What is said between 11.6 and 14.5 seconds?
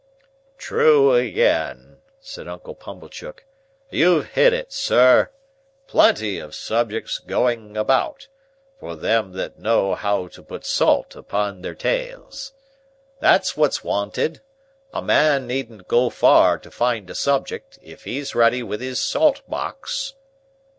their tails. That's what's wanted.